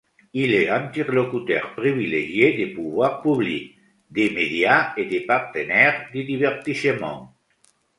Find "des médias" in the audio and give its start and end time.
4.09-4.95